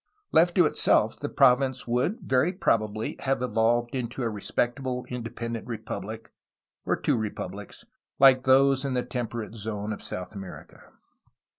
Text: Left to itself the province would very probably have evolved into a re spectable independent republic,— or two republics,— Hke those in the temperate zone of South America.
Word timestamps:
Left 0.31 0.55
to 0.55 0.65
itself 0.65 1.19
the 1.19 1.29
province 1.29 1.85
would 1.85 2.21
very 2.21 2.51
probably 2.53 3.17
have 3.19 3.43
evolved 3.43 3.93
into 3.93 4.23
a 4.23 4.29
re 4.31 4.41
spectable 4.41 5.07
independent 5.09 5.67
republic,— 5.67 6.31
or 6.87 6.95
two 6.95 7.15
republics,— 7.15 7.85
Hke 8.19 8.43
those 8.45 8.83
in 8.83 8.95
the 8.95 9.03
temperate 9.05 9.53
zone 9.53 9.93
of 9.93 10.01
South 10.01 10.33
America. 10.33 10.85